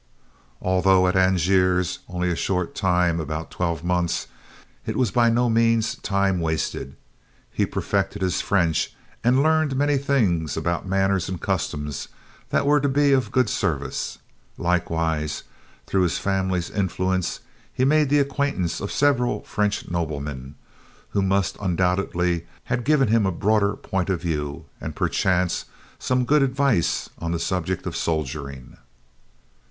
[0.63, 4.25] Although at Angers only a short time, about twelve months,
[4.87, 6.95] it was by no means time wasted.
[7.51, 12.07] He perfected his French and learned many things about manners and customs
[12.49, 14.17] that were to be of good service.
[14.57, 15.43] Likewise,
[15.85, 17.41] through his family's influence,
[17.71, 20.55] he made the acquaintance of several French noblemen,
[21.11, 25.65] who must undoubtedly have given him a broader point of view, and perchance
[25.99, 28.77] some good advice on the subject of soldiering.